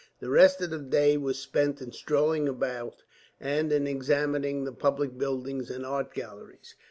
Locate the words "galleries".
6.15-6.73